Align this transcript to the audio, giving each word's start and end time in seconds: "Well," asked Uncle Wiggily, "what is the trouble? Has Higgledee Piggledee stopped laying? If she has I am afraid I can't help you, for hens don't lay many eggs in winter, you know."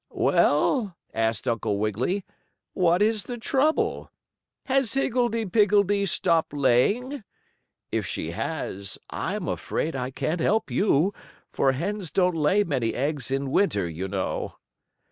"Well," 0.13 0.97
asked 1.13 1.47
Uncle 1.47 1.77
Wiggily, 1.77 2.25
"what 2.73 3.03
is 3.03 3.25
the 3.25 3.37
trouble? 3.37 4.09
Has 4.65 4.93
Higgledee 4.93 5.45
Piggledee 5.45 6.07
stopped 6.07 6.53
laying? 6.53 7.23
If 7.91 8.07
she 8.07 8.31
has 8.31 8.97
I 9.11 9.35
am 9.35 9.47
afraid 9.47 9.95
I 9.95 10.09
can't 10.09 10.41
help 10.41 10.71
you, 10.71 11.13
for 11.53 11.73
hens 11.73 12.09
don't 12.09 12.33
lay 12.35 12.63
many 12.63 12.95
eggs 12.95 13.29
in 13.29 13.51
winter, 13.51 13.87
you 13.87 14.07
know." 14.07 14.55